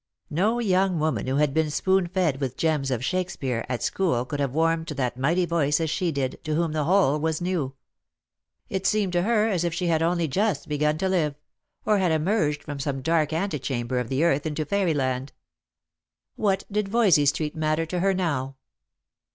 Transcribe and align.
No 0.31 0.57
young 0.57 0.97
woman 0.99 1.27
who 1.27 1.35
had 1.35 1.53
been 1.53 1.69
spoon 1.69 2.07
fed 2.07 2.41
with" 2.41 2.57
Gems 2.57 2.89
of 2.89 3.05
Shakespeare" 3.05 3.63
at 3.69 3.83
school 3.83 4.25
could 4.25 4.39
have 4.39 4.55
warmed 4.55 4.87
to 4.87 4.95
that 4.95 5.15
mighty 5.15 5.45
voice 5.45 5.79
as 5.79 5.91
she 5.91 6.11
did, 6.11 6.39
to 6.43 6.55
whom 6.55 6.71
the 6.71 6.85
whole 6.85 7.19
was 7.19 7.39
new. 7.39 7.75
It 8.67 8.87
seemed 8.87 9.13
to 9.13 9.21
her 9.21 9.47
as 9.47 9.63
if 9.63 9.75
she 9.75 9.85
had 9.85 10.01
only 10.01 10.27
just 10.27 10.67
begun 10.67 10.97
to 10.97 11.07
live; 11.07 11.35
or 11.85 11.99
had 11.99 12.11
emerged 12.11 12.63
from 12.63 12.79
some 12.79 13.03
dark 13.03 13.31
antechamber 13.31 13.99
of 13.99 14.09
the 14.09 14.23
earth 14.23 14.47
into 14.47 14.65
fairy 14.65 14.95
land. 14.95 15.33
What 16.35 16.63
did 16.71 16.89
Voysey 16.89 17.27
street 17.27 17.55
matter 17.55 17.85
to 17.85 17.99
her 17.99 18.15
now 18.15 18.55